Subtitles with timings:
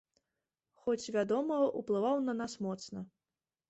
[0.85, 3.11] Хоць, вядома, уплываў на нас моцна.